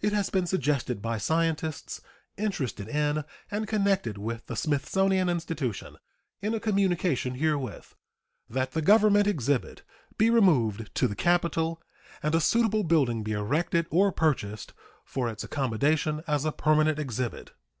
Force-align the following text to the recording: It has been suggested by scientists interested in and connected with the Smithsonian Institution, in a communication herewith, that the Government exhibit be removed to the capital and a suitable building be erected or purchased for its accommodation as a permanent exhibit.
It 0.00 0.12
has 0.12 0.30
been 0.30 0.46
suggested 0.46 1.02
by 1.02 1.18
scientists 1.18 2.00
interested 2.36 2.86
in 2.86 3.24
and 3.50 3.66
connected 3.66 4.16
with 4.16 4.46
the 4.46 4.54
Smithsonian 4.54 5.28
Institution, 5.28 5.96
in 6.40 6.54
a 6.54 6.60
communication 6.60 7.34
herewith, 7.34 7.96
that 8.48 8.70
the 8.70 8.80
Government 8.82 9.26
exhibit 9.26 9.82
be 10.16 10.30
removed 10.30 10.94
to 10.94 11.08
the 11.08 11.16
capital 11.16 11.82
and 12.22 12.36
a 12.36 12.40
suitable 12.40 12.84
building 12.84 13.24
be 13.24 13.32
erected 13.32 13.88
or 13.90 14.12
purchased 14.12 14.74
for 15.04 15.28
its 15.28 15.42
accommodation 15.42 16.22
as 16.28 16.44
a 16.44 16.52
permanent 16.52 17.00
exhibit. 17.00 17.50